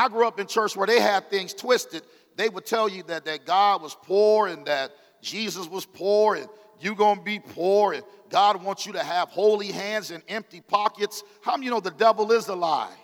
[0.00, 2.02] I grew up in church where they had things twisted.
[2.34, 6.48] They would tell you that, that God was poor and that Jesus was poor and
[6.80, 10.62] you're going to be poor and God wants you to have holy hands and empty
[10.62, 11.22] pockets.
[11.42, 12.96] How many you know the devil is a lie?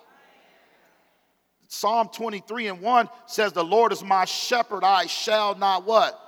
[1.68, 6.18] Psalm 23 and 1 says, The Lord is my shepherd, I shall not what?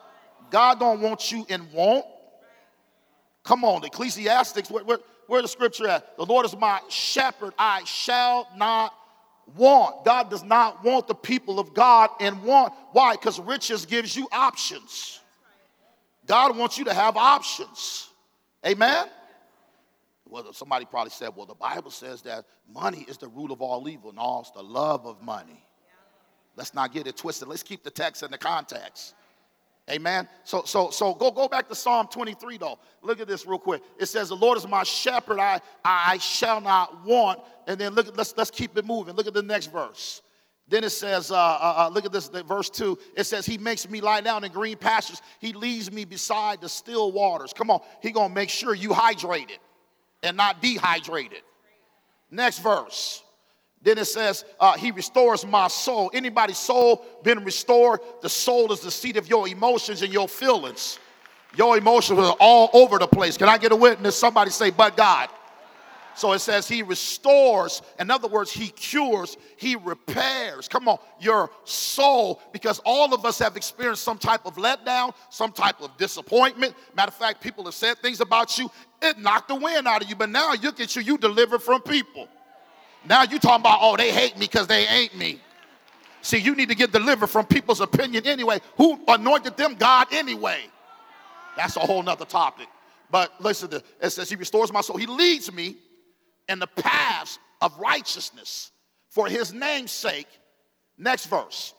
[0.51, 2.05] God don't want you in want.
[3.43, 4.99] Come on, Ecclesiastics, where, where,
[5.29, 6.15] where the scripture at?
[6.19, 8.93] The Lord is my shepherd, I shall not
[9.57, 10.05] want.
[10.05, 12.73] God does not want the people of God in want.
[12.93, 13.15] Why?
[13.15, 15.21] Because riches gives you options.
[16.27, 18.11] God wants you to have options.
[18.67, 19.07] Amen?
[20.29, 23.89] Well, somebody probably said, well, the Bible says that money is the root of all
[23.89, 24.13] evil.
[24.13, 25.65] No, it's the love of money.
[26.55, 27.49] Let's not get it twisted.
[27.49, 29.15] Let's keep the text in the context.
[29.91, 30.29] Amen.
[30.45, 32.79] So, so, so go, go back to Psalm 23 though.
[33.03, 33.83] Look at this real quick.
[33.99, 37.41] It says, The Lord is my shepherd, I, I shall not want.
[37.67, 39.15] And then look at let's let's keep it moving.
[39.15, 40.23] Look at the next verse.
[40.71, 42.99] Then it says, uh, uh, uh, look at this, verse 2.
[43.17, 45.23] It says, He makes me lie down in green pastures.
[45.41, 47.55] He leads me beside the still waters.
[47.55, 49.59] Come on, He gonna make sure you hydrated
[50.23, 51.43] and not dehydrated.
[52.31, 53.23] Next verse.
[53.83, 56.11] Then it says, uh, He restores my soul.
[56.13, 58.01] Anybody's soul been restored?
[58.23, 60.99] The soul is the seat of your emotions and your feelings.
[61.57, 63.37] Your emotions are all over the place.
[63.37, 64.17] Can I get a witness?
[64.17, 65.29] Somebody say, But God.
[66.19, 67.81] So it says he restores.
[68.01, 70.67] In other words, he cures, he repairs.
[70.67, 75.53] Come on, your soul, because all of us have experienced some type of letdown, some
[75.53, 76.75] type of disappointment.
[76.97, 78.69] Matter of fact, people have said things about you,
[79.01, 80.17] it knocked the wind out of you.
[80.17, 82.27] But now look at you, you delivered from people.
[83.09, 85.41] Now you talking about, oh, they hate me because they ain't me.
[86.21, 88.61] See, you need to get delivered from people's opinion anyway.
[88.77, 89.77] Who anointed them?
[89.77, 90.61] God anyway.
[91.57, 92.69] That's a whole nother topic.
[93.11, 94.99] But listen, to, it says he restores my soul.
[94.99, 95.77] He leads me
[96.49, 98.73] in the paths of righteousness
[99.09, 100.29] for his name's sake.
[100.99, 101.73] Next verse.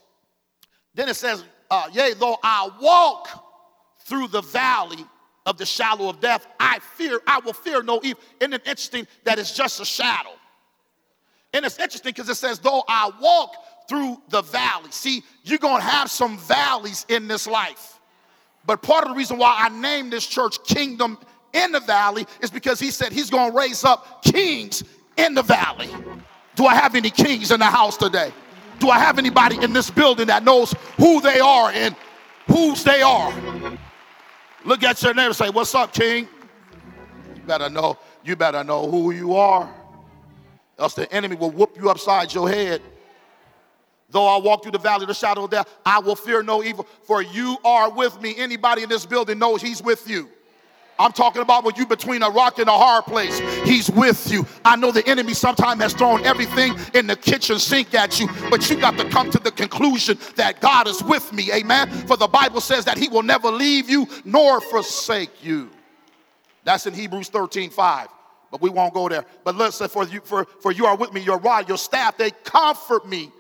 [0.95, 3.30] Then it says, uh, Yea, though I walk
[4.05, 5.05] through the valley
[5.45, 8.20] of the shadow of death, I fear, I will fear no evil.
[8.39, 10.31] Isn't it interesting that it's just a shadow?
[11.54, 13.55] And it's interesting because it says, though I walk
[13.89, 14.92] through the valley.
[14.92, 17.99] See, you're going to have some valleys in this life.
[18.65, 21.17] But part of the reason why I named this church Kingdom
[21.54, 24.83] in the valley is because he said he's going to raise up kings
[25.17, 25.89] in the valley.
[26.55, 28.31] Do I have any kings in the house today?
[28.77, 31.95] Do I have anybody in this building that knows who they are and
[32.48, 33.33] whose they are?
[34.64, 36.27] Look at your neighbor and say, What's up, king?
[37.36, 39.73] You better know, you better know who you are.
[40.80, 42.82] Else the enemy will whoop you upside your head.
[44.10, 46.64] Though I walk through the valley of the shadow of death, I will fear no
[46.64, 48.34] evil, for you are with me.
[48.38, 50.30] Anybody in this building knows he's with you.
[50.98, 53.40] I'm talking about when you between a rock and a hard place.
[53.64, 54.45] He's with you.
[54.66, 58.70] I know the enemy sometimes has thrown everything in the kitchen sink at you, but
[58.70, 61.52] you got to come to the conclusion that God is with me.
[61.54, 61.90] Amen.
[62.06, 65.70] For the Bible says that he will never leave you nor forsake you.
[66.66, 68.08] That's in Hebrews 13, 5.
[68.52, 69.26] But we won't go there.
[69.43, 72.32] But listen, for you, for, for you are with me, your rod, your staff, they
[72.32, 73.32] comfort me.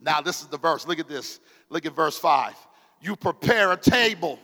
[0.00, 0.86] Now, this is the verse.
[0.86, 1.40] Look at this.
[1.68, 2.54] Look at verse 5.
[3.00, 4.38] You prepare a table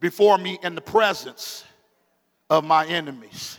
[0.00, 1.64] before me in the presence
[2.48, 3.58] of my enemies.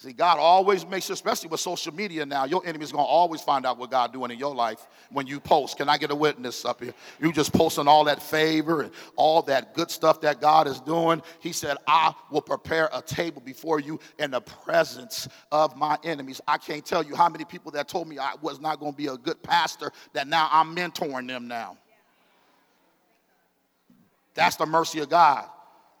[0.00, 3.78] See, God always makes, especially with social media now, your enemy's gonna always find out
[3.78, 5.76] what God doing in your life when you post.
[5.76, 6.94] Can I get a witness up here?
[7.20, 11.20] You just posting all that favor and all that good stuff that God is doing.
[11.40, 16.40] He said, I will prepare a table before you in the presence of my enemies.
[16.46, 19.08] I can't tell you how many people that told me I was not gonna be
[19.08, 21.76] a good pastor that now I'm mentoring them now.
[24.34, 25.48] That's the mercy of God.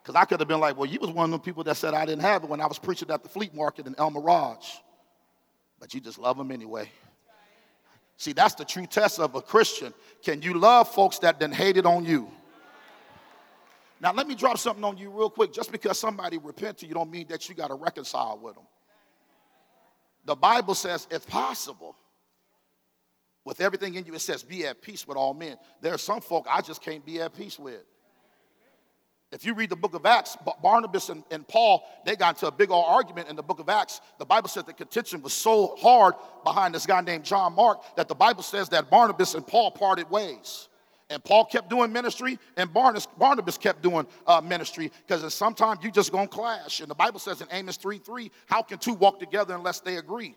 [0.08, 1.92] Because I could have been like, well, you was one of the people that said
[1.92, 4.76] I didn't have it when I was preaching at the Fleet Market in El Mirage.
[5.78, 6.90] But you just love them anyway.
[8.16, 9.92] See, that's the true test of a Christian.
[10.22, 12.26] Can you love folks that then hated on you?
[14.00, 15.52] Now, let me drop something on you real quick.
[15.52, 18.64] Just because somebody repented, you don't mean that you got to reconcile with them.
[20.24, 21.94] The Bible says, if possible,
[23.44, 25.58] with everything in you, it says, be at peace with all men.
[25.82, 27.84] There are some folk I just can't be at peace with.
[29.38, 32.50] If you read the book of Acts, Barnabas and, and, Paul, they got into a
[32.50, 34.00] big old argument in the book of Acts.
[34.18, 38.08] The Bible said the contention was so hard behind this guy named John Mark that
[38.08, 40.66] the Bible says that Barnabas and Paul parted ways.
[41.08, 45.92] And Paul kept doing ministry, and Barnabas, Barnabas kept doing uh, ministry because sometimes you
[45.92, 46.80] just gonna clash.
[46.80, 49.98] And the Bible says in Amos 3 3, how can two walk together unless they
[49.98, 50.34] agree?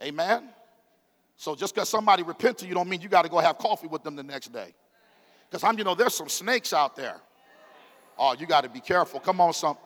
[0.00, 0.48] Amen.
[1.36, 3.88] So just because somebody repent to you don't mean you got to go have coffee
[3.88, 4.74] with them the next day.
[5.54, 7.20] Because I'm, you know, there's some snakes out there.
[8.18, 9.20] Oh, you got to be careful.
[9.20, 9.76] Come on, some.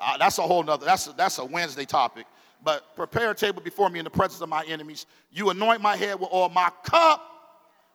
[0.00, 0.84] Uh, that's a whole nother.
[0.84, 2.26] That's a, that's a Wednesday topic.
[2.64, 5.06] But prepare a table before me in the presence of my enemies.
[5.30, 6.48] You anoint my head with oil.
[6.48, 7.22] My cup,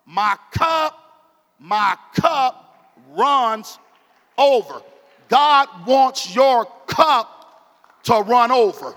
[0.06, 3.78] my cup, my cup runs
[4.38, 4.82] over.
[5.28, 8.96] God wants your cup to run over.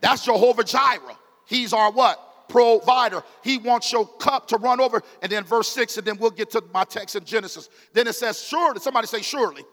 [0.00, 1.18] That's Jehovah Jireh.
[1.44, 2.31] He's our what?
[2.52, 3.22] Provider.
[3.42, 5.00] He wants your cup to run over.
[5.22, 7.70] And then verse 6, and then we'll get to my text in Genesis.
[7.94, 9.64] Then it says, Surely, somebody say, Surely,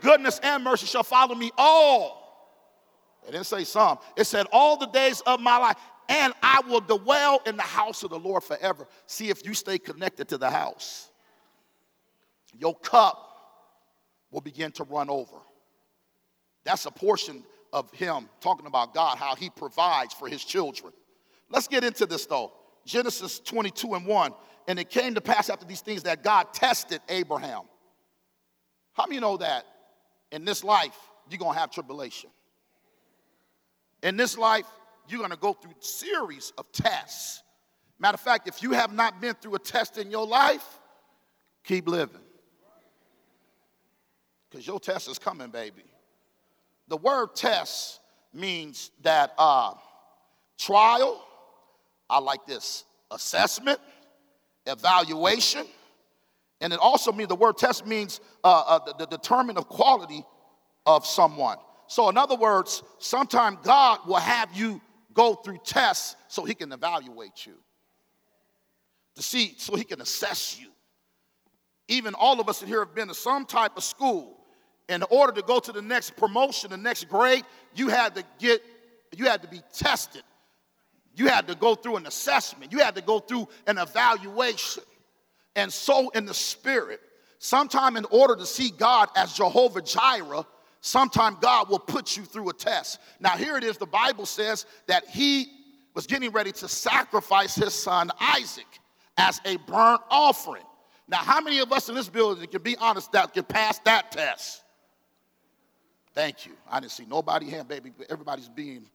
[0.00, 2.20] goodness and mercy shall follow me all.
[3.26, 3.98] It didn't say some.
[4.16, 5.76] It said, All the days of my life,
[6.08, 8.86] and I will dwell in the house of the Lord forever.
[9.06, 11.10] See if you stay connected to the house.
[12.56, 13.26] Your cup
[14.30, 15.36] will begin to run over.
[16.62, 17.42] That's a portion
[17.72, 20.92] of him talking about God, how he provides for his children.
[21.50, 22.52] Let's get into this though.
[22.84, 24.32] Genesis 22 and 1.
[24.68, 27.62] And it came to pass after these things that God tested Abraham.
[28.92, 29.64] How many know that
[30.30, 30.96] in this life
[31.28, 32.30] you're gonna have tribulation?
[34.02, 34.66] In this life,
[35.08, 37.42] you're gonna go through series of tests.
[37.98, 40.78] Matter of fact, if you have not been through a test in your life,
[41.64, 42.20] keep living.
[44.48, 45.84] Because your test is coming, baby.
[46.88, 48.00] The word test
[48.32, 49.74] means that uh,
[50.58, 51.24] trial,
[52.10, 53.78] I like this, assessment,
[54.66, 55.66] evaluation,
[56.60, 60.24] and it also means the word test means uh, uh, the, the determine of quality
[60.84, 61.56] of someone.
[61.86, 64.80] So, in other words, sometimes God will have you
[65.14, 67.54] go through tests so he can evaluate you,
[69.16, 70.68] to see, so he can assess you.
[71.88, 74.36] Even all of us in here have been to some type of school
[74.88, 78.62] in order to go to the next promotion, the next grade, you had to get,
[79.16, 80.22] you had to be tested.
[81.14, 82.72] You had to go through an assessment.
[82.72, 84.84] You had to go through an evaluation.
[85.56, 87.00] And so in the spirit,
[87.38, 90.46] sometime in order to see God as Jehovah Jireh,
[90.80, 93.00] sometime God will put you through a test.
[93.18, 95.48] Now here it is, the Bible says that he
[95.94, 98.66] was getting ready to sacrifice his son Isaac
[99.16, 100.62] as a burnt offering.
[101.08, 104.12] Now, how many of us in this building can be honest that can pass that
[104.12, 104.62] test?
[106.14, 106.52] Thank you.
[106.70, 107.90] I didn't see nobody here, baby.
[107.96, 108.86] but Everybody's being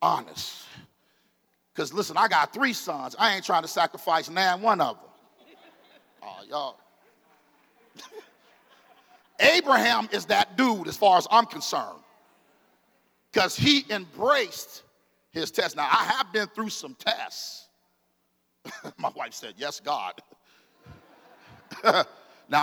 [0.00, 0.62] honest.
[1.74, 3.16] Because listen, I got three sons.
[3.18, 5.10] I ain't trying to sacrifice nan one of them.
[6.22, 6.76] Oh, y'all.
[9.40, 11.98] Abraham is that dude as far as I'm concerned.
[13.32, 14.82] Because he embraced
[15.30, 15.76] his test.
[15.76, 17.68] Now, I have been through some tests.
[18.98, 20.14] My wife said, Yes, God.
[21.84, 22.04] now,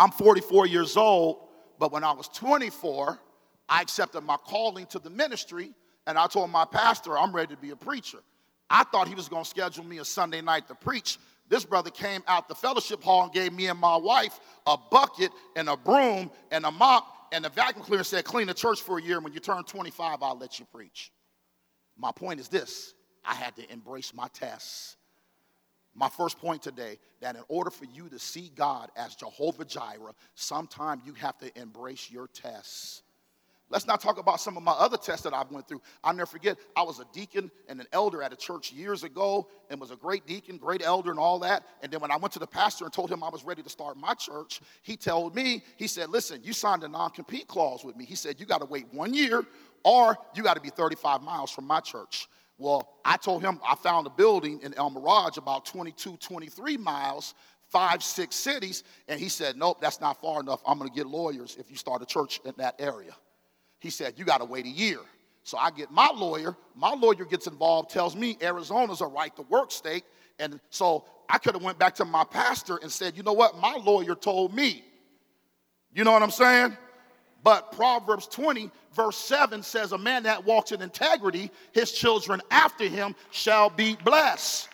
[0.03, 1.47] I'm 44 years old,
[1.79, 3.19] but when I was 24,
[3.67, 5.71] I accepted my calling to the ministry,
[6.05, 8.19] and I told my pastor, I'm ready to be a preacher.
[8.69, 11.17] I thought he was going to schedule me a Sunday night to preach.
[11.47, 15.31] This brother came out the fellowship hall and gave me and my wife a bucket
[15.55, 18.81] and a broom and a mop and a vacuum cleaner and said, Clean the church
[18.81, 19.19] for a year.
[19.19, 21.11] When you turn 25, I'll let you preach.
[21.97, 22.93] My point is this
[23.25, 24.95] I had to embrace my tests.
[25.95, 30.13] My first point today that in order for you to see God as Jehovah Jireh,
[30.35, 33.01] sometime you have to embrace your tests.
[33.69, 35.81] Let's not talk about some of my other tests that I went through.
[36.03, 39.47] I'll never forget, I was a deacon and an elder at a church years ago
[39.69, 41.65] and was a great deacon, great elder, and all that.
[41.83, 43.69] And then when I went to the pastor and told him I was ready to
[43.69, 47.83] start my church, he told me, he said, Listen, you signed a non compete clause
[47.83, 48.05] with me.
[48.05, 49.43] He said, You got to wait one year
[49.83, 52.27] or you got to be 35 miles from my church.
[52.57, 57.35] Well, I told him I found a building in El Mirage about 22, 23 miles
[57.69, 58.83] five, six cities.
[59.07, 60.61] And he said, Nope, that's not far enough.
[60.65, 63.13] I'm going to get lawyers if you start a church in that area.
[63.79, 64.99] He said, You got to wait a year.
[65.43, 66.55] So I get my lawyer.
[66.75, 70.03] My lawyer gets involved, tells me Arizona's a right to work state.
[70.37, 73.57] And so I could have went back to my pastor and said, You know what?
[73.57, 74.83] My lawyer told me.
[75.93, 76.77] You know what I'm saying?
[77.43, 82.85] But Proverbs 20, verse 7 says, A man that walks in integrity, his children after
[82.85, 84.69] him shall be blessed.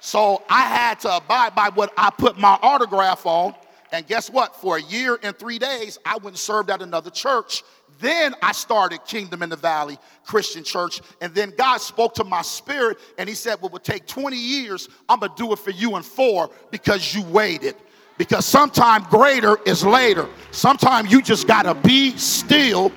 [0.00, 3.54] So I had to abide by what I put my autograph on.
[3.94, 4.56] And guess what?
[4.56, 7.62] For a year and three days, I went and served at another church
[8.00, 11.00] then I started Kingdom in the Valley Christian Church.
[11.20, 14.36] And then God spoke to my spirit and He said, Well, it would take 20
[14.36, 14.88] years.
[15.08, 17.76] I'm going to do it for you in four because you waited.
[18.16, 20.28] Because sometimes greater is later.
[20.52, 22.92] Sometimes you just got to be still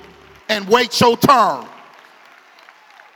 [0.48, 1.66] and wait your turn.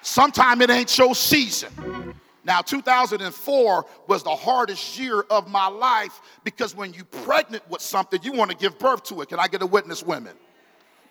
[0.02, 2.14] Sometimes it ain't your season.
[2.44, 8.20] Now, 2004 was the hardest year of my life because when you're pregnant with something,
[8.22, 9.28] you want to give birth to it.
[9.28, 10.34] Can I get a witness, women?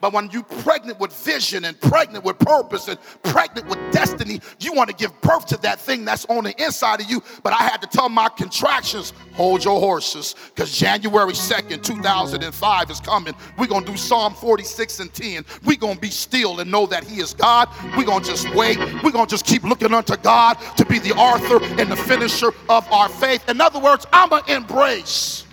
[0.01, 4.73] But when you're pregnant with vision and pregnant with purpose and pregnant with destiny, you
[4.73, 7.21] want to give birth to that thing that's on the inside of you.
[7.43, 12.99] But I had to tell my contractions, hold your horses, because January 2nd, 2005 is
[12.99, 13.35] coming.
[13.57, 15.45] We're going to do Psalm 46 and 10.
[15.63, 17.69] We're going to be still and know that He is God.
[17.95, 18.79] We're going to just wait.
[19.03, 22.49] We're going to just keep looking unto God to be the author and the finisher
[22.69, 23.47] of our faith.
[23.47, 25.45] In other words, I'm going to embrace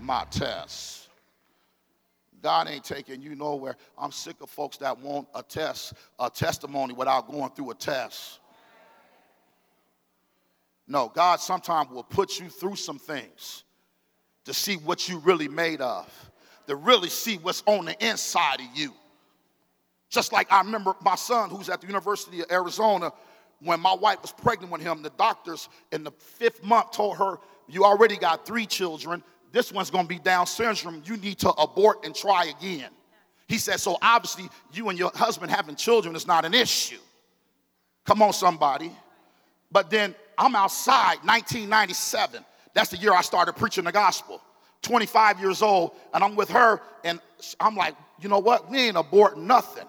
[0.00, 0.95] my test.
[2.46, 3.76] God ain't taking you nowhere.
[3.98, 8.38] I'm sick of folks that want a test, a testimony without going through a test.
[10.86, 13.64] No, God sometimes will put you through some things
[14.44, 16.08] to see what you really made of,
[16.68, 18.92] to really see what's on the inside of you.
[20.08, 23.10] Just like I remember my son who's at the University of Arizona,
[23.58, 27.40] when my wife was pregnant with him, the doctors in the fifth month told her,
[27.66, 29.24] You already got three children
[29.56, 31.02] this one's going to be Down syndrome.
[31.06, 32.90] You need to abort and try again.
[33.48, 36.98] He said, so obviously you and your husband having children is not an issue.
[38.04, 38.92] Come on, somebody.
[39.72, 42.44] But then I'm outside, 1997.
[42.74, 44.42] That's the year I started preaching the gospel.
[44.82, 47.18] 25 years old, and I'm with her, and
[47.58, 48.70] I'm like, you know what?
[48.70, 49.88] We ain't abort nothing.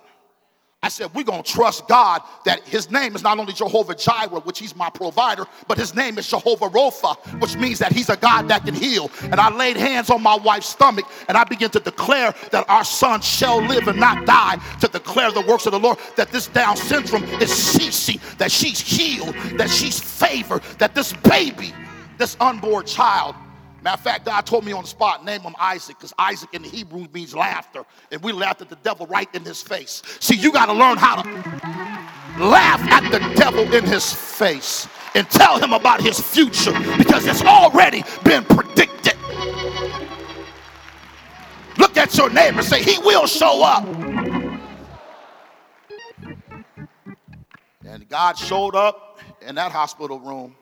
[0.83, 4.41] I said, we're going to trust God that his name is not only Jehovah Jireh,
[4.41, 8.15] which he's my provider, but his name is Jehovah Rapha, which means that he's a
[8.15, 9.09] God that can heal.
[9.23, 12.83] And I laid hands on my wife's stomach and I began to declare that our
[12.83, 16.47] son shall live and not die, to declare the works of the Lord, that this
[16.47, 21.73] Down syndrome is ceasing, that she's healed, that she's favored, that this baby,
[22.19, 23.35] this unborn child,
[23.87, 26.61] Matter of fact, God told me on the spot, name him Isaac, because Isaac in
[26.61, 27.85] the Hebrew means laughter.
[28.11, 30.03] And we laughed at the devil right in his face.
[30.19, 31.29] See, you got to learn how to
[32.37, 37.41] laugh at the devil in his face and tell him about his future because it's
[37.43, 39.13] already been predicted.
[41.77, 43.85] Look at your neighbor say, He will show up.
[47.85, 50.57] And God showed up in that hospital room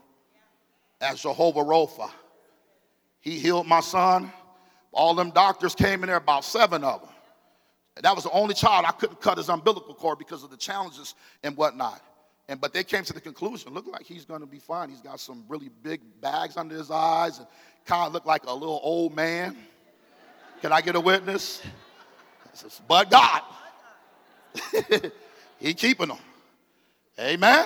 [1.01, 2.11] as Jehovah Rapha.
[3.25, 4.31] He healed my son.
[4.93, 7.09] All them doctors came in there, about seven of them.
[7.97, 10.57] And that was the only child I couldn't cut his umbilical cord because of the
[10.57, 12.01] challenges and whatnot.
[12.47, 14.89] And but they came to the conclusion, look like he's gonna be fine.
[14.89, 17.47] He's got some really big bags under his eyes and
[17.85, 19.57] kind of look like a little old man.
[20.61, 21.63] Can I get a witness?
[22.53, 23.41] Says, but God.
[25.59, 26.19] he keeping them.
[27.19, 27.65] Amen.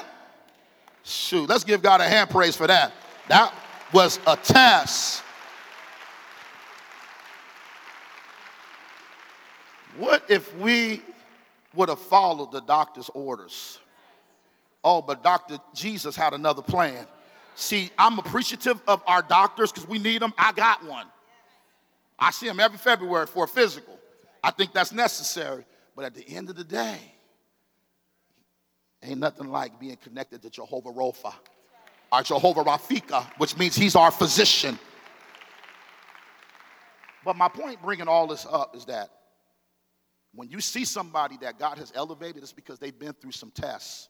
[1.03, 2.93] Shoot, let's give God a hand praise for that.
[3.27, 3.53] That
[3.91, 5.23] was a test
[9.99, 11.01] What if we
[11.75, 13.79] would have followed the doctor's orders?
[14.81, 15.57] Oh, but Dr.
[15.75, 17.05] Jesus had another plan.
[17.55, 20.33] See, I'm appreciative of our doctors because we need them.
[20.37, 21.05] I got one.
[22.17, 23.99] I see them every February for a physical.
[24.41, 25.65] I think that's necessary.
[25.97, 26.97] But at the end of the day,
[29.03, 31.33] ain't nothing like being connected to Jehovah Rapha,
[32.13, 34.79] our Jehovah Rafika, which means he's our physician.
[37.25, 39.09] But my point bringing all this up is that
[40.33, 44.09] when you see somebody that God has elevated, it's because they've been through some tests.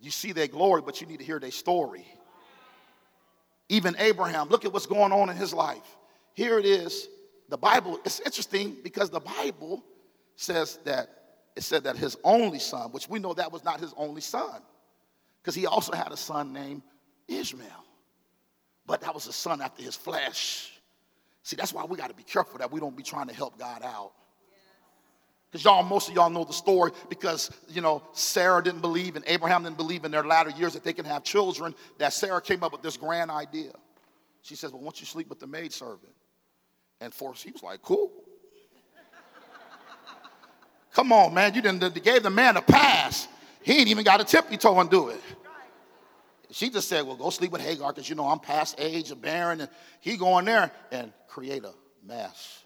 [0.00, 2.06] You see their glory, but you need to hear their story.
[3.68, 5.96] Even Abraham, look at what's going on in his life.
[6.34, 7.08] Here it is.
[7.48, 9.84] The Bible, it's interesting because the Bible
[10.36, 11.08] says that
[11.56, 14.60] it said that his only son, which we know that was not his only son,
[15.42, 16.82] because he also had a son named
[17.28, 17.84] Ishmael.
[18.86, 20.70] But that was a son after his flesh.
[21.42, 23.58] See, that's why we got to be careful that we don't be trying to help
[23.58, 24.12] God out.
[25.56, 29.24] Because y'all, most of y'all know the story because, you know, Sarah didn't believe and
[29.26, 32.62] Abraham didn't believe in their latter years that they can have children, that Sarah came
[32.62, 33.72] up with this grand idea.
[34.42, 36.12] She says, well, won't you sleep with the maidservant?
[37.00, 38.12] And for he was like, cool.
[40.92, 41.54] Come on, man.
[41.54, 43.26] You didn't gave the man a pass.
[43.62, 45.22] He ain't even got a tippy toe and do it.
[46.50, 49.22] She just said, well, go sleep with Hagar because, you know, I'm past age of
[49.22, 49.62] bearing.
[49.62, 49.70] And
[50.02, 51.72] he go in there and create a
[52.06, 52.62] mess.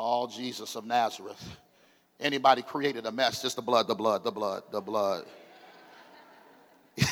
[0.00, 1.44] Oh, Jesus of Nazareth.
[2.20, 5.24] Anybody created a mess, just the blood, the blood, the blood, the blood.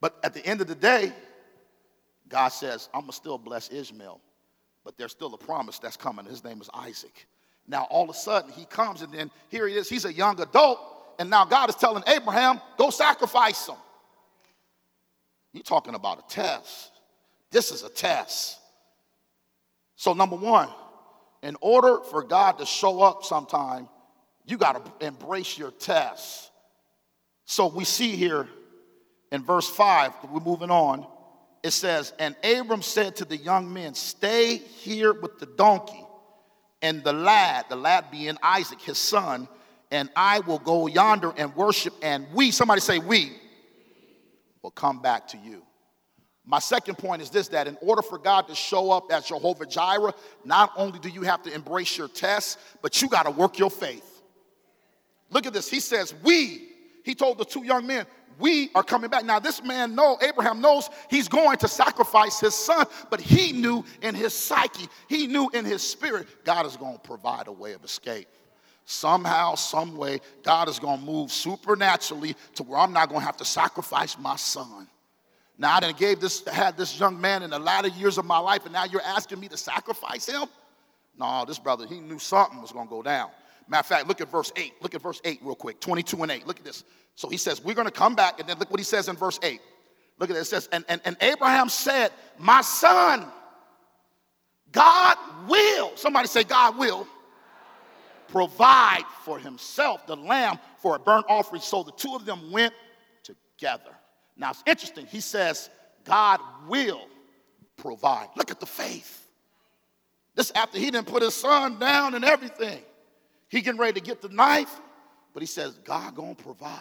[0.00, 1.10] but at the end of the day,
[2.28, 4.20] God says, I'm going to still bless Ishmael,
[4.84, 6.26] but there's still a promise that's coming.
[6.26, 7.26] His name is Isaac.
[7.66, 9.88] Now, all of a sudden, he comes, and then here he is.
[9.88, 10.80] He's a young adult,
[11.18, 13.76] and now God is telling Abraham, go sacrifice him.
[15.54, 16.92] You're talking about a test.
[17.50, 18.57] This is a test.
[19.98, 20.68] So, number one,
[21.42, 23.88] in order for God to show up sometime,
[24.46, 26.52] you got to embrace your test.
[27.46, 28.48] So, we see here
[29.32, 31.04] in verse 5, we're moving on,
[31.64, 36.06] it says, And Abram said to the young men, Stay here with the donkey
[36.80, 39.48] and the lad, the lad being Isaac, his son,
[39.90, 43.32] and I will go yonder and worship, and we, somebody say, we,
[44.62, 45.64] will come back to you.
[46.50, 49.66] My second point is this that in order for God to show up as Jehovah
[49.66, 50.14] Jireh,
[50.46, 53.70] not only do you have to embrace your tests, but you got to work your
[53.70, 54.22] faith.
[55.28, 55.70] Look at this.
[55.70, 56.70] He says, We,
[57.04, 58.06] he told the two young men,
[58.38, 59.26] we are coming back.
[59.26, 63.84] Now, this man know, Abraham knows he's going to sacrifice his son, but he knew
[64.00, 67.74] in his psyche, he knew in his spirit, God is going to provide a way
[67.74, 68.28] of escape.
[68.86, 73.26] Somehow, some way, God is going to move supernaturally to where I'm not going to
[73.26, 74.88] have to sacrifice my son.
[75.58, 78.64] Now I gave this, had this young man in the latter years of my life,
[78.64, 80.46] and now you're asking me to sacrifice him?
[81.18, 83.30] No, this brother, he knew something was gonna go down.
[83.66, 84.74] Matter of fact, look at verse 8.
[84.80, 85.80] Look at verse 8 real quick.
[85.80, 86.46] 22 and 8.
[86.46, 86.84] Look at this.
[87.16, 89.40] So he says, We're gonna come back, and then look what he says in verse
[89.42, 89.60] 8.
[90.18, 90.46] Look at this.
[90.46, 93.26] It says, And, and, and Abraham said, My son,
[94.70, 95.16] God
[95.48, 97.06] will, somebody say, God will
[98.28, 101.62] provide for himself the lamb for a burnt offering.
[101.62, 102.74] So the two of them went
[103.22, 103.97] together.
[104.38, 105.06] Now it's interesting.
[105.06, 105.68] He says,
[106.04, 107.02] God will
[107.76, 108.28] provide.
[108.36, 109.26] Look at the faith.
[110.34, 112.80] This after he didn't put his son down and everything.
[113.48, 114.80] He getting ready to get the knife,
[115.34, 116.78] but he says, God gonna provide.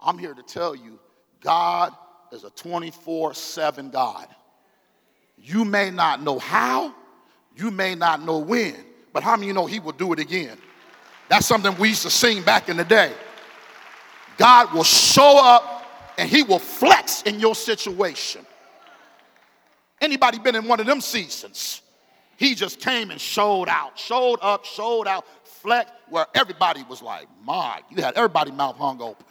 [0.00, 0.98] I'm here to tell you,
[1.40, 1.92] God
[2.32, 4.26] is a 24-7 God.
[5.36, 6.94] You may not know how,
[7.56, 8.74] you may not know when,
[9.12, 10.56] but how many you know he will do it again?
[11.28, 13.12] That's something we used to sing back in the day.
[14.36, 15.77] God will show up
[16.18, 18.44] and he will flex in your situation.
[20.00, 21.80] Anybody been in one of them seasons?
[22.36, 27.28] He just came and showed out, showed up, showed out, flex, where everybody was like,
[27.42, 29.26] my, you had everybody mouth hung open.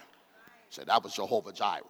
[0.70, 1.84] Said that was Jehovah Jireh.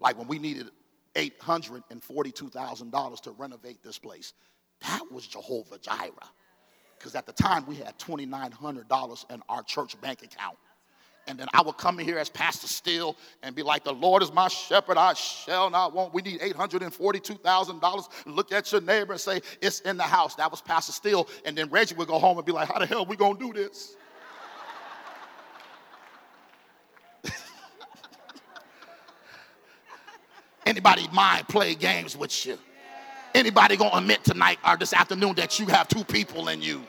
[0.00, 0.70] Like when we needed
[1.14, 4.34] $842,000 to renovate this place,
[4.82, 6.12] that was Jehovah Jireh.
[6.96, 10.58] Because at the time we had $2,900 in our church bank account
[11.28, 14.22] and then I would come in here as Pastor Steele and be like, The Lord
[14.22, 16.14] is my shepherd, I shall not want.
[16.14, 18.08] We need $842,000.
[18.26, 20.34] Look at your neighbor and say, It's in the house.
[20.36, 21.28] That was Pastor Steele.
[21.44, 23.36] And then Reggie would go home and be like, How the hell are we going
[23.36, 23.94] to do this?
[30.66, 32.58] Anybody mind play games with you?
[33.34, 36.82] Anybody gonna admit tonight or this afternoon that you have two people in you?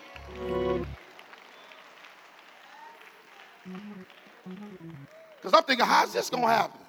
[5.41, 6.79] Because I'm thinking, how's this going to happen?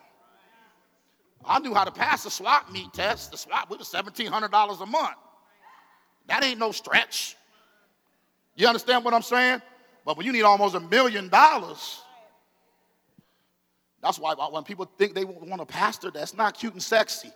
[1.45, 3.31] I knew how to pass the swap meet test.
[3.31, 5.17] The swap we was $1,700 a month.
[6.27, 7.37] That ain't no stretch.
[8.57, 9.63] You understand what I'm saying?
[10.05, 12.03] But when you need almost a million dollars,
[14.03, 17.31] that's why when people think they want a pastor, that's not cute and sexy.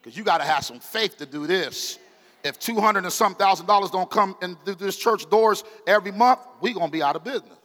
[0.00, 1.98] Because you got to have some faith to do this.
[2.42, 6.72] If 200 and some thousand dollars don't come in this church doors every month, we
[6.72, 7.59] going to be out of business.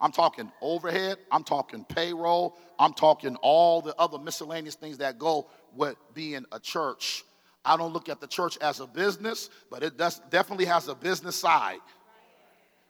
[0.00, 5.48] I'm talking overhead, I'm talking payroll, I'm talking all the other miscellaneous things that go
[5.74, 7.24] with being a church.
[7.64, 10.94] I don't look at the church as a business, but it does, definitely has a
[10.94, 11.78] business side.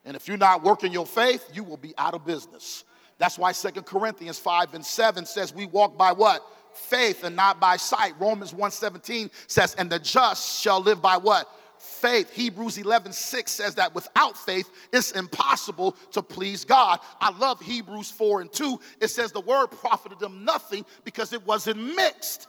[0.05, 2.83] And if you're not working your faith, you will be out of business.
[3.17, 6.45] That's why Second Corinthians 5 and 7 says we walk by what?
[6.73, 8.13] Faith and not by sight.
[8.19, 11.49] Romans 1:17 says, and the just shall live by what?
[11.87, 12.31] Faith.
[12.31, 16.99] Hebrews 11 6 says that without faith, it's impossible to please God.
[17.19, 18.79] I love Hebrews 4 and 2.
[19.01, 22.47] It says the word profited them nothing because it wasn't mixed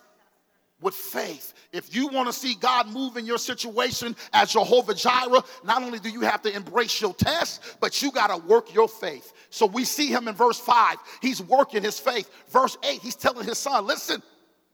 [0.81, 1.55] with faith.
[1.73, 5.99] If you want to see God move in your situation as Jehovah Jireh, not only
[5.99, 9.33] do you have to embrace your test, but you got to work your faith.
[9.51, 10.97] So we see him in verse 5.
[11.21, 12.31] He's working his faith.
[12.49, 14.23] Verse 8, he's telling his son, listen,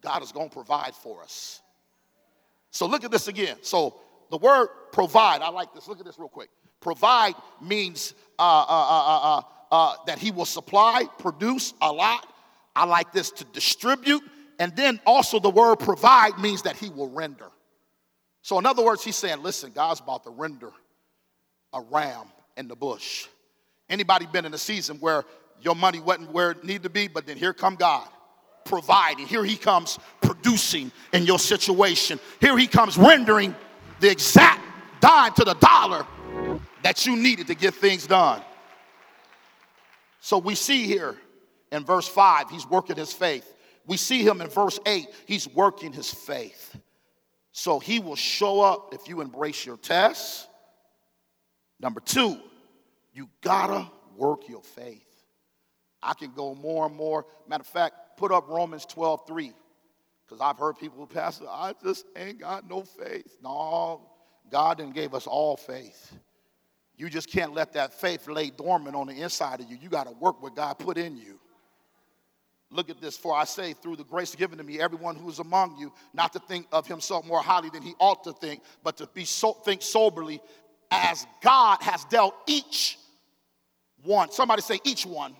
[0.02, 1.62] God is going to provide for us.
[2.70, 3.56] So look at this again.
[3.62, 3.94] So
[4.30, 5.88] the word provide, I like this.
[5.88, 6.50] Look at this real quick.
[6.80, 12.26] Provide means uh, uh, uh, that he will supply, produce a lot.
[12.76, 14.22] I like this to distribute.
[14.58, 17.46] And then also the word provide means that he will render.
[18.42, 20.70] So, in other words, he's saying, listen, God's about to render
[21.72, 23.26] a ram in the bush.
[23.88, 25.24] Anybody been in a season where
[25.60, 28.06] your money wasn't where it needed to be, but then here come God
[28.64, 29.26] providing.
[29.26, 32.18] Here he comes producing in your situation.
[32.40, 33.54] Here he comes rendering
[34.00, 34.60] the exact
[35.00, 36.06] dime to the dollar
[36.82, 38.42] that you needed to get things done.
[40.20, 41.16] So we see here
[41.72, 43.52] in verse 5, he's working his faith.
[43.86, 46.76] We see him in verse 8, he's working his faith.
[47.52, 50.48] So he will show up if you embrace your tests.
[51.78, 52.38] Number two,
[53.12, 55.06] you gotta work your faith.
[56.02, 57.26] I can go more and more.
[57.48, 59.52] Matter of fact, put up Romans 12 3.
[60.26, 63.36] Because I've heard people, Pastor, I just ain't got no faith.
[63.42, 64.00] No,
[64.50, 66.12] God didn't give us all faith.
[66.96, 69.76] You just can't let that faith lay dormant on the inside of you.
[69.80, 71.40] You got to work what God put in you.
[72.70, 73.16] Look at this.
[73.16, 76.32] For I say, through the grace given to me, everyone who is among you, not
[76.32, 79.52] to think of himself more highly than he ought to think, but to be so,
[79.52, 80.40] think soberly,
[80.90, 82.98] as God has dealt each
[84.02, 84.30] one.
[84.30, 85.34] Somebody say, each one,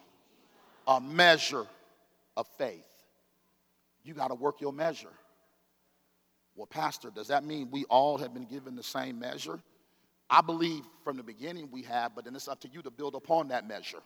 [0.86, 1.66] a measure
[2.36, 2.86] of faith.
[4.04, 5.12] You got to work your measure.
[6.54, 9.60] Well, Pastor, does that mean we all have been given the same measure?
[10.30, 13.14] I believe from the beginning we have, but then it's up to you to build
[13.14, 14.00] upon that measure.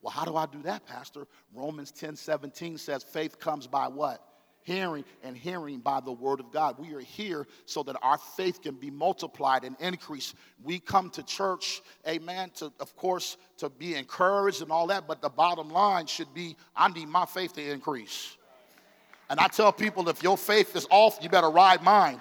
[0.00, 1.26] Well, how do I do that, Pastor?
[1.54, 4.20] Romans 10 17 says faith comes by what?
[4.64, 6.78] Hearing, and hearing by the word of God.
[6.78, 10.36] We are here so that our faith can be multiplied and increased.
[10.62, 15.20] We come to church, amen, to, of course, to be encouraged and all that, but
[15.20, 18.36] the bottom line should be I need my faith to increase.
[19.32, 22.20] And I tell people if your faith is off, you better ride mine.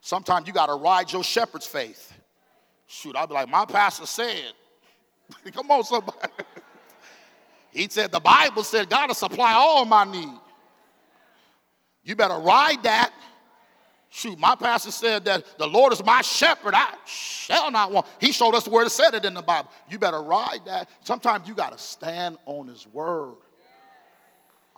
[0.00, 2.12] Sometimes you got to ride your shepherd's faith.
[2.88, 4.52] Shoot, I'll be like, my pastor said.
[5.52, 6.18] Come on, somebody.
[7.70, 10.40] he said, the Bible said, God will supply all my need.
[12.02, 13.12] You better ride that.
[14.08, 16.74] Shoot, my pastor said that the Lord is my shepherd.
[16.74, 18.08] I shall not want.
[18.18, 19.70] He showed us where to said it in the Bible.
[19.88, 20.90] You better ride that.
[21.04, 23.36] Sometimes you got to stand on his word.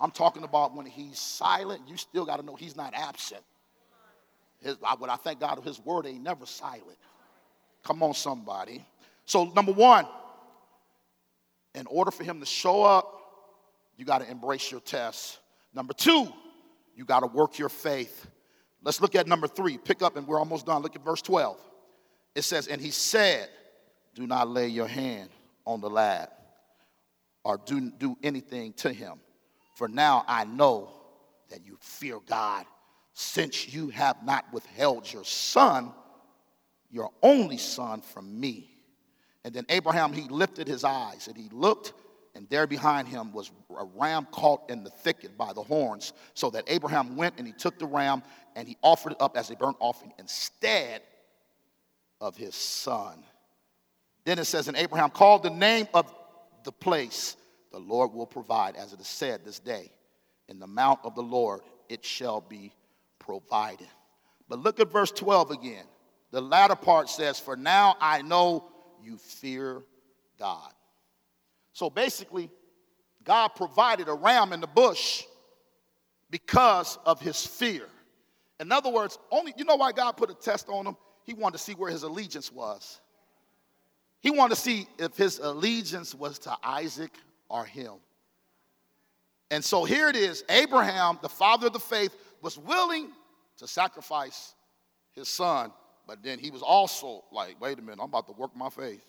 [0.03, 3.41] I'm talking about when he's silent, you still got to know he's not absent.
[4.61, 6.99] His, what I thank God his word ain't never silent.
[7.85, 8.85] Come on, somebody.
[9.27, 10.07] So, number one,
[11.77, 13.21] in order for him to show up,
[13.97, 15.39] you got to embrace your test.
[15.73, 16.33] Number two,
[16.97, 18.27] you got to work your faith.
[18.83, 19.79] Let's look at number three.
[19.79, 20.83] Pick up, and we're almost done.
[20.83, 21.57] Look at verse 12.
[22.35, 23.49] It says, And he said,
[24.17, 25.31] Do not lay your hand
[25.65, 26.29] on the lad
[27.45, 29.21] or do, do anything to him.
[29.83, 30.91] For now I know
[31.51, 32.67] that you fear God,
[33.15, 35.93] since you have not withheld your son,
[36.89, 38.71] your only son, from me.
[39.43, 41.95] And then Abraham, he lifted his eyes and he looked,
[42.37, 46.13] and there behind him was a ram caught in the thicket by the horns.
[46.35, 48.23] So that Abraham went and he took the ram
[48.55, 51.03] and he offered it up as a burnt offering instead
[52.21, 53.25] of his son.
[54.25, 56.15] Then it says, And Abraham called the name of
[56.63, 57.37] the place,
[57.73, 59.91] the Lord will provide, as it is said this day.
[60.49, 62.73] In the mount of the Lord it shall be
[63.19, 63.89] provided.
[64.49, 65.85] But look at verse 12 again.
[66.31, 68.65] The latter part says, For now I know
[69.03, 69.83] you fear
[70.39, 70.73] God.
[71.73, 72.51] So basically,
[73.25, 75.25] God provided a ram in the bush
[76.31, 77.87] because of his fear.
[78.61, 80.97] In other words, only you know why God put a test on him?
[81.25, 83.01] He wanted to see where his allegiance was.
[84.21, 87.13] He wanted to see if his allegiance was to Isaac
[87.53, 87.95] or him.
[89.51, 93.11] And so here it is Abraham, the father of the faith, was willing
[93.59, 94.55] to sacrifice
[95.13, 95.71] his son
[96.07, 99.05] but then he was also like, wait a minute, I'm about to work my faith.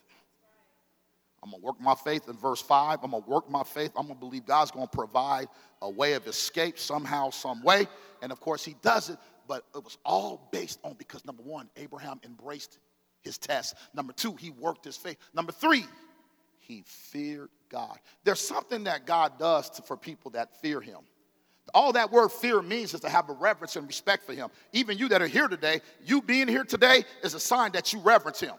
[1.43, 2.99] I'm to work my faith in verse 5.
[3.03, 3.91] I'm to work my faith.
[3.97, 5.47] I'm to believe God's to provide
[5.81, 7.87] a way of escape somehow, some way.
[8.21, 11.69] And of course, he does it, but it was all based on because number one,
[11.75, 12.79] Abraham embraced
[13.21, 13.75] his test.
[13.93, 15.17] Number two, he worked his faith.
[15.33, 15.85] Number three,
[16.67, 17.97] he feared God.
[18.23, 20.99] There's something that God does to, for people that fear him.
[21.73, 24.49] All that word fear means is to have a reverence and respect for him.
[24.73, 27.99] Even you that are here today, you being here today is a sign that you
[27.99, 28.53] reverence him.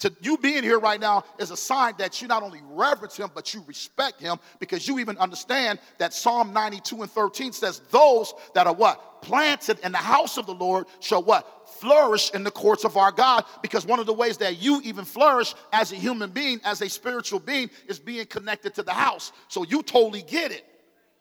[0.00, 3.30] To you being here right now is a sign that you not only reverence him,
[3.34, 8.34] but you respect him because you even understand that Psalm 92 and 13 says, Those
[8.54, 9.22] that are what?
[9.22, 11.55] Planted in the house of the Lord shall what?
[11.80, 13.44] Flourish in the courts of our God.
[13.62, 16.88] Because one of the ways that you even flourish as a human being, as a
[16.88, 19.32] spiritual being, is being connected to the house.
[19.48, 20.64] So you totally get it.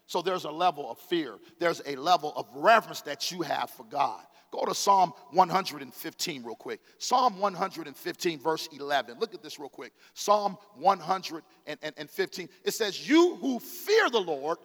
[0.08, 3.84] So there's a level of fear, there's a level of reverence that you have for
[3.86, 4.22] God.
[4.52, 6.80] Go to Psalm 115 real quick.
[6.98, 9.20] Psalm 115, verse 11.
[9.20, 9.92] Look at this real quick.
[10.14, 12.50] Psalm 115.
[12.64, 14.60] It says, You who fear the Lord,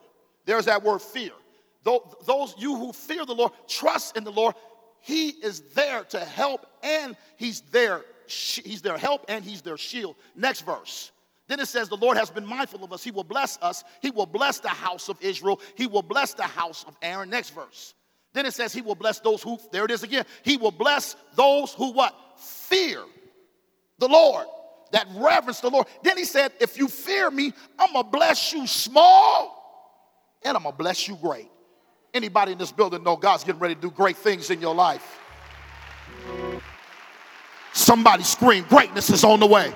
[0.45, 1.33] there's that word fear.
[1.83, 4.55] Those you who fear the Lord, trust in the Lord,
[5.03, 8.03] He is there to help and He's there.
[8.27, 10.17] He's their help and He's their shield.
[10.35, 11.13] Next verse.
[11.49, 13.03] Then it says, The Lord has been mindful of us.
[13.03, 13.83] He will bless us.
[14.01, 15.61] He will bless the house of Israel.
[15.75, 17.31] He will bless the house of Aaron.
[17.31, 17.95] Next verse.
[18.33, 20.25] Then it says, He will bless those who, there it is again.
[20.45, 22.15] He will bless those who what?
[22.37, 23.03] Fear
[23.99, 24.47] the Lord,
[24.93, 25.87] that reverence the Lord.
[26.03, 29.57] Then he said, If you fear me, I'm going to bless you small
[30.43, 31.51] and I'm going to bless you great.
[32.13, 35.19] Anybody in this building know God's getting ready to do great things in your life?
[37.73, 39.73] Somebody scream, Greatness is on the way.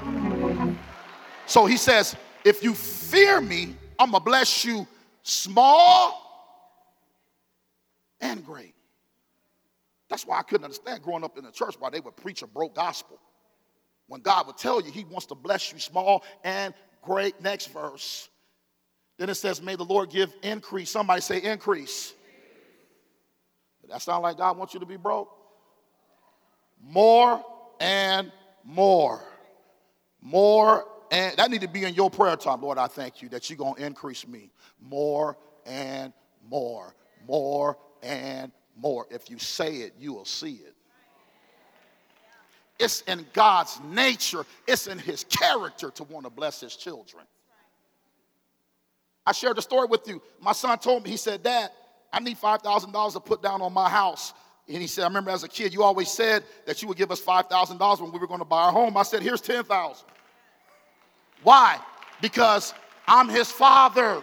[1.47, 4.87] So he says, if you fear me, I'm going to bless you
[5.23, 6.21] small
[8.21, 8.75] and great.
[10.09, 12.47] That's why I couldn't understand growing up in the church why they would preach a
[12.47, 13.19] broke gospel.
[14.07, 17.41] When God would tell you he wants to bless you small and great.
[17.41, 18.29] Next verse.
[19.19, 20.91] Then it says, May the Lord give increase.
[20.91, 22.15] Somebody say increase.
[23.87, 25.31] Does that sound like God wants you to be broke?
[26.83, 27.45] More
[27.81, 28.33] and
[28.65, 29.23] more.
[30.21, 32.61] More and that need to be in your prayer time.
[32.61, 36.13] Lord, I thank you that you're going to increase me more and
[36.49, 36.95] more,
[37.27, 39.07] more and more.
[39.11, 40.75] If you say it, you will see it.
[42.81, 47.25] It's in God's nature, it's in his character to want to bless his children.
[49.25, 50.21] I shared the story with you.
[50.41, 51.71] My son told me, he said, Dad,
[52.15, 54.35] I need $5,000 to put down on my house.
[54.69, 57.11] And he said, I remember as a kid, you always said that you would give
[57.11, 58.97] us $5,000 when we were going to buy our home.
[58.97, 60.07] I said, here's 10,000.
[61.43, 61.79] Why?
[62.23, 62.73] Because
[63.09, 64.23] I'm his father.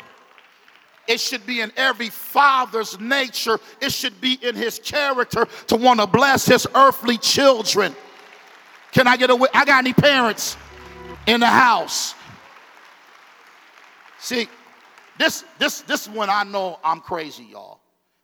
[1.06, 3.60] It should be in every father's nature.
[3.82, 7.94] It should be in his character to want to bless his earthly children.
[8.94, 9.50] Can I get away?
[9.54, 10.56] I got any parents
[11.28, 12.16] in the house?
[14.20, 14.48] See,
[15.20, 17.81] this this this is when I know I'm crazy, y'all.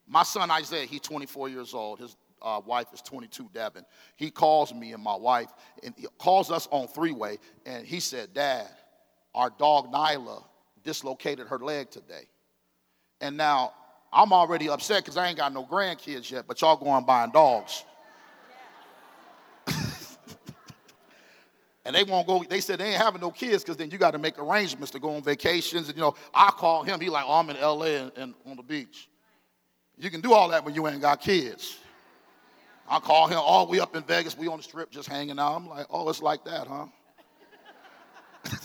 [0.07, 1.99] My son Isaiah, he's 24 years old.
[1.99, 3.85] His uh, wife is 22, Devin.
[4.15, 5.49] He calls me and my wife,
[5.83, 8.69] and he calls us on three-way, and he said, "Dad,
[9.35, 10.43] our dog Nyla
[10.83, 12.27] dislocated her leg today."
[13.19, 13.73] And now
[14.13, 17.83] I'm already upset because I ain't got no grandkids yet, but y'all going buying dogs.
[21.85, 22.43] and they won't go.
[22.47, 24.99] They said they ain't having no kids because then you got to make arrangements to
[24.99, 25.87] go on vacations.
[25.89, 26.99] And you know, I call him.
[27.01, 28.03] He like, oh, I'm in L.A.
[28.03, 29.09] And, and, on the beach.
[29.97, 31.77] You can do all that when you ain't got kids.
[32.89, 34.37] I call him all the way up in Vegas.
[34.37, 35.55] We on the strip just hanging out.
[35.55, 36.85] I'm like, oh, it's like that, huh?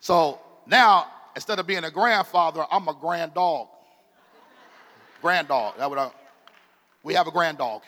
[0.00, 3.68] so now instead of being a grandfather, I'm a grand dog.
[5.22, 5.74] Grand dog.
[5.78, 6.10] That I,
[7.02, 7.82] we have a grand dog.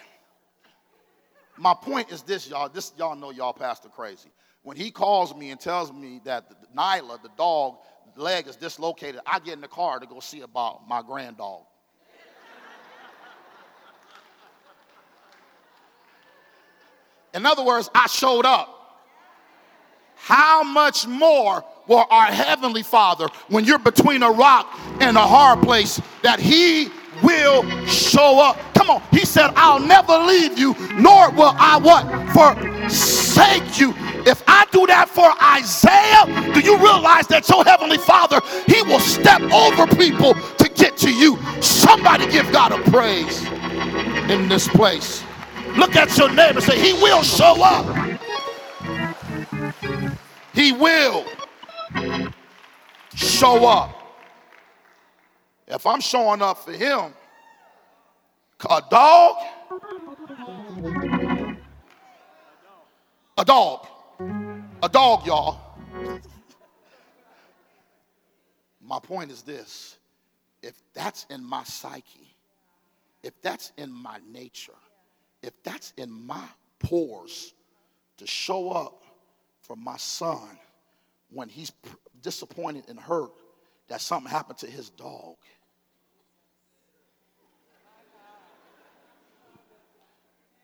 [1.56, 2.68] My point is this, y'all.
[2.68, 4.30] This y'all know y'all pastor crazy.
[4.62, 7.76] When he calls me and tells me that Nyla, the dog,
[8.20, 11.62] leg is dislocated, I get in the car to go see about my grand dog.
[17.32, 18.76] In other words, I showed up.
[20.16, 25.62] How much more will our Heavenly Father, when you're between a rock and a hard
[25.62, 26.88] place, that He
[27.22, 28.58] will show up.
[28.74, 29.02] Come on.
[29.10, 32.04] He said, I'll never leave you, nor will I what?
[32.32, 33.94] Forsake you.
[34.26, 39.00] If I do that for Isaiah, do you realize that your heavenly father, he will
[39.00, 41.38] step over people to get to you?
[41.60, 43.44] Somebody give God a praise
[44.30, 45.24] in this place.
[45.76, 48.20] Look at your neighbor say, He will show up.
[50.52, 51.24] He will
[53.14, 53.96] show up.
[55.66, 57.14] If I'm showing up for him,
[58.68, 59.36] a dog,
[63.38, 63.86] a dog,
[64.82, 65.60] a dog, y'all.
[68.80, 69.98] My point is this
[70.62, 72.34] if that's in my psyche,
[73.22, 74.72] if that's in my nature,
[75.42, 76.44] if that's in my
[76.78, 77.54] pores
[78.18, 79.02] to show up
[79.62, 80.48] for my son
[81.30, 81.72] when he's
[82.22, 83.30] disappointed and hurt
[83.88, 85.36] that something happened to his dog.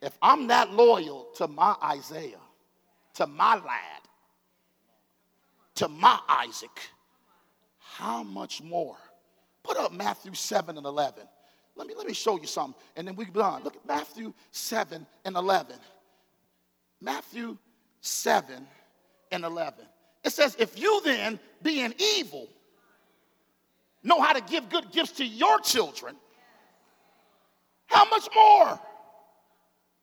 [0.02, 2.40] If I'm that loyal to my Isaiah,
[3.14, 3.95] to my lad,
[5.76, 6.80] to my Isaac,
[7.78, 8.96] how much more?
[9.62, 11.22] Put up Matthew 7 and 11.
[11.76, 13.62] Let me, let me show you something, and then we go on.
[13.62, 15.76] Look at Matthew 7 and 11.
[17.00, 17.58] Matthew
[18.00, 18.66] 7
[19.30, 19.84] and 11.
[20.24, 22.48] It says, If you then, being evil,
[24.02, 26.16] know how to give good gifts to your children,
[27.86, 28.80] how much more?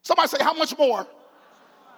[0.04, 1.08] Somebody say, How much more?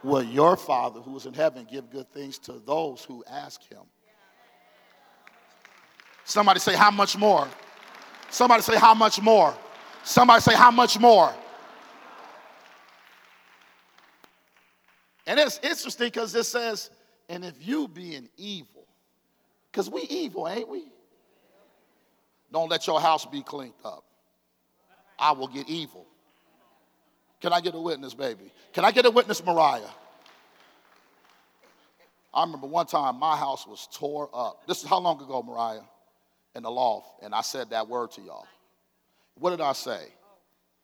[0.04, 3.82] Will your Father who is in heaven give good things to those who ask him?
[6.26, 7.48] Somebody say, How much more?
[8.30, 9.56] Somebody say, How much more?
[10.04, 11.34] Somebody say, How much more?
[15.28, 16.90] And it's interesting because it says,
[17.30, 18.88] And if you being evil,
[19.72, 20.84] because we evil, ain't we?
[22.52, 24.04] Don't let your house be cleaned up.
[25.20, 26.06] I will get evil.
[27.42, 28.52] Can I get a witness, baby?
[28.74, 29.82] Can I get a witness, Mariah?
[32.34, 34.68] I remember one time my house was tore up.
[34.68, 35.82] This is how long ago, Mariah?
[36.56, 37.24] In the loft.
[37.24, 38.46] And I said that word to y'all.
[39.36, 40.08] What did I say?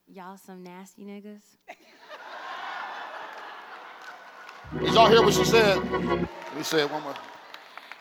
[0.08, 1.42] Y'all some nasty niggas.
[4.80, 5.78] Did y'all hear what she said?
[5.92, 7.14] Let me say it one more.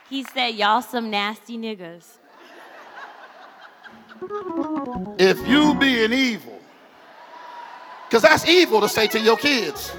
[0.09, 2.19] He said, Y'all some nasty niggas.
[5.19, 6.61] If you being evil,
[8.11, 9.92] because that's evil to say to your kids.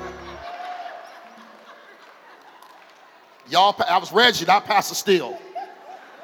[3.50, 5.40] Y'all, I was Reggie, not Pastor Steele.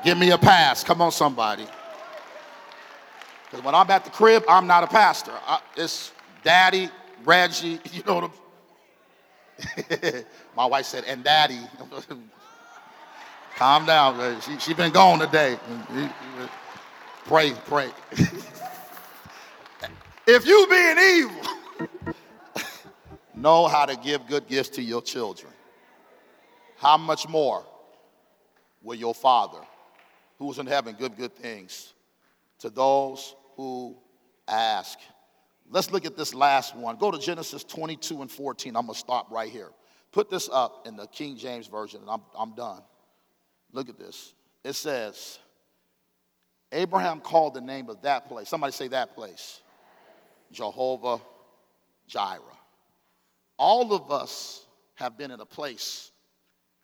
[0.03, 0.83] Give me a pass.
[0.83, 1.65] Come on, somebody.
[3.45, 5.31] Because when I'm at the crib, I'm not a pastor.
[5.47, 6.11] I, it's
[6.43, 6.89] daddy,
[7.23, 8.31] Reggie, you know what
[9.85, 10.23] I'm
[10.57, 11.59] My wife said, and daddy.
[13.55, 14.41] Calm down.
[14.41, 15.57] She, she been gone today.
[17.25, 17.89] Pray, pray.
[20.27, 21.56] if you being evil,
[23.35, 25.51] know how to give good gifts to your children.
[26.77, 27.65] How much more
[28.81, 29.59] will your Father,
[30.37, 31.93] who is in heaven, give good things
[32.59, 33.97] to those who
[34.47, 34.99] ask?
[35.69, 36.97] Let's look at this last one.
[36.97, 38.75] Go to Genesis 22 and 14.
[38.75, 39.69] I'm going to stop right here.
[40.11, 42.81] Put this up in the King James Version, and I'm, I'm done.
[43.73, 44.33] Look at this.
[44.63, 45.39] It says,
[46.71, 48.47] Abraham called the name of that place.
[48.47, 49.61] Somebody say that place.
[50.51, 51.19] Jehovah
[52.07, 52.41] Jireh.
[53.57, 54.65] All of us
[54.95, 56.11] have been in a place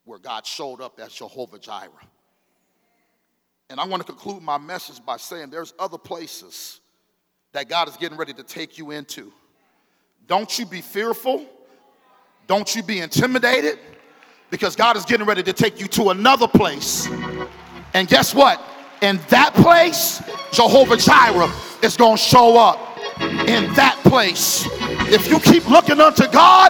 [0.05, 1.89] where God showed up as Jehovah Jireh.
[3.69, 6.81] And I want to conclude my message by saying there's other places
[7.53, 9.31] that God is getting ready to take you into.
[10.27, 11.45] Don't you be fearful.
[12.47, 13.79] Don't you be intimidated
[14.49, 17.07] because God is getting ready to take you to another place.
[17.93, 18.61] And guess what?
[19.01, 22.92] In that place, Jehovah Jireh is going to show up.
[23.21, 24.65] In that place,
[25.11, 26.69] if you keep looking unto God,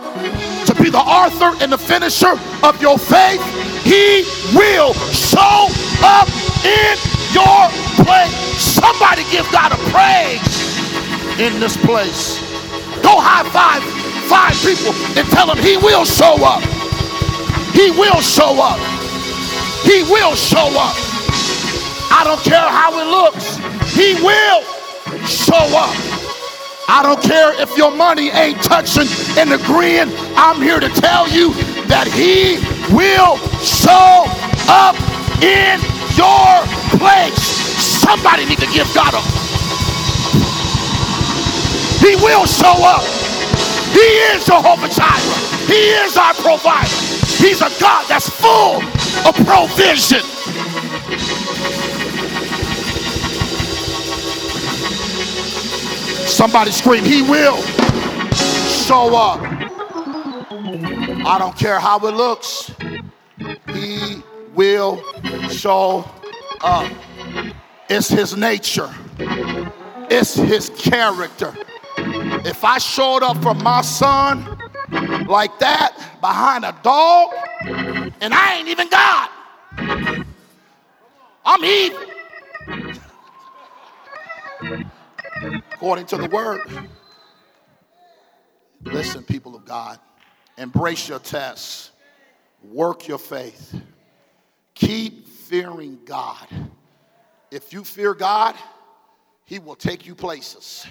[0.66, 3.42] to be the author and the finisher of your faith,
[3.84, 5.68] He will show
[6.04, 6.28] up
[6.66, 6.96] in
[7.32, 7.68] your
[8.04, 8.34] place.
[8.60, 10.44] Somebody give God a praise
[11.40, 12.40] in this place.
[13.02, 13.84] Go high five
[14.28, 16.64] five people and tell them He will show up.
[17.72, 18.80] He will show up.
[19.84, 20.96] He will show up.
[22.12, 23.58] I don't care how it looks.
[23.96, 24.64] He will
[25.26, 26.13] show up.
[26.88, 29.08] I don't care if your money ain't touching
[29.40, 30.12] and agreeing.
[30.36, 31.54] I'm here to tell you
[31.88, 32.60] that He
[32.92, 34.28] will show
[34.68, 34.96] up
[35.40, 35.80] in
[36.20, 36.52] your
[37.00, 37.40] place.
[38.04, 39.22] Somebody need to give God a.
[42.04, 43.04] He will show up.
[43.96, 45.40] He is Jehovah Jireh.
[45.72, 46.92] He is our provider.
[47.40, 48.84] He's a God that's full
[49.24, 50.22] of provision.
[56.34, 59.40] Somebody scream, He will show up.
[61.26, 62.72] I don't care how it looks,
[63.68, 64.24] He
[64.56, 65.00] will
[65.52, 66.10] show
[66.64, 66.92] up.
[67.88, 68.90] It's His nature,
[70.10, 71.54] it's His character.
[71.98, 74.58] If I showed up for my son
[75.28, 77.32] like that behind a dog,
[78.22, 79.30] and I ain't even God,
[81.46, 82.00] I'm evil
[85.72, 86.62] according to the word.
[88.84, 90.00] Listen, people of God,
[90.58, 91.92] embrace your tests,
[92.64, 93.76] work your faith,
[94.74, 96.48] keep fearing God.
[97.52, 98.56] If you fear God,
[99.46, 100.86] He will take you places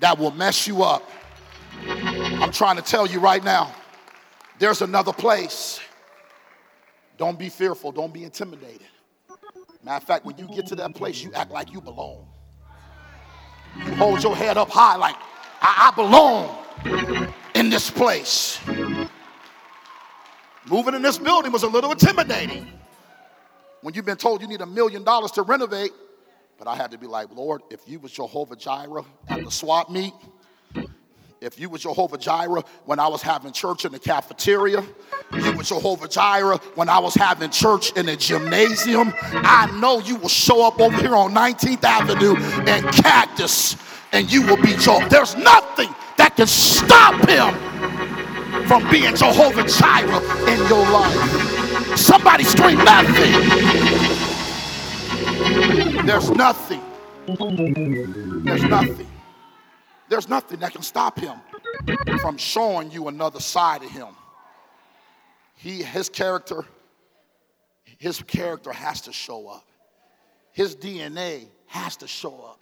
[0.00, 1.08] that will mess you up.
[1.86, 3.72] I'm trying to tell you right now,
[4.58, 5.80] there's another place.
[7.16, 8.86] Don't be fearful, don't be intimidated.
[9.82, 12.26] Matter of fact, when you get to that place, you act like you belong.
[13.96, 15.16] Hold your head up high like,
[15.60, 16.56] I, I belong
[17.54, 18.60] in this place.
[20.68, 22.66] Moving in this building was a little intimidating.
[23.82, 25.90] When you've been told you need a million dollars to renovate,
[26.58, 29.90] but I had to be like, Lord, if you was Jehovah Jireh at the swap
[29.90, 30.12] meet,
[31.40, 34.84] if you were Jehovah Jireh when I was having church in the cafeteria,
[35.32, 40.16] you were Jehovah Jireh when I was having church in the gymnasium, I know you
[40.16, 42.36] will show up over here on 19th Avenue
[42.68, 43.76] and Cactus
[44.12, 45.08] and you will be Jehovah.
[45.08, 47.54] There's nothing that can stop him
[48.66, 50.20] from being Jehovah Jireh
[50.52, 51.96] in your life.
[51.96, 53.32] Somebody scream nothing.
[56.06, 56.82] There's nothing.
[58.44, 59.06] There's nothing.
[60.10, 61.38] There's nothing that can stop him
[62.20, 64.08] from showing you another side of him.
[65.54, 66.64] He, his character,
[67.96, 69.64] his character has to show up.
[70.52, 72.58] His DNA has to show up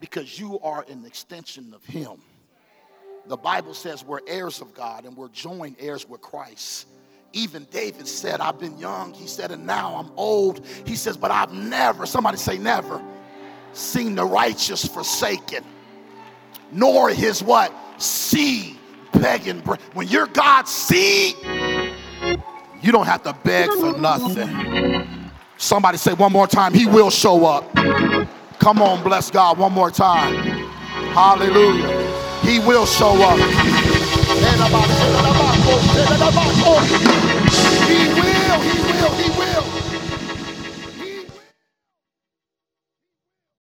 [0.00, 2.20] because you are an extension of him.
[3.26, 6.88] The Bible says we're heirs of God and we're joint heirs with Christ.
[7.32, 9.14] Even David said, I've been young.
[9.14, 10.66] He said, and now I'm old.
[10.84, 13.00] He says, but I've never, somebody say never,
[13.72, 15.62] seen the righteous forsaken
[16.72, 17.72] nor his what?
[18.00, 18.76] Seed
[19.12, 19.60] begging.
[19.94, 21.36] When you're God's seed,
[22.82, 25.30] you don't have to beg for nothing.
[25.56, 27.72] Somebody say one more time, He will show up.
[28.58, 30.34] Come on, bless God one more time.
[31.14, 31.86] Hallelujah.
[32.42, 33.38] He will show up.
[33.38, 33.44] He
[38.18, 39.91] will, He will, He will.